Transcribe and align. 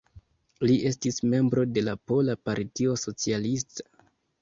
Li 0.67 0.77
estis 0.91 1.21
membro 1.35 1.67
de 1.75 1.85
la 1.91 1.97
Pola 2.09 2.39
Partio 2.49 2.99
Socialista. 3.07 3.91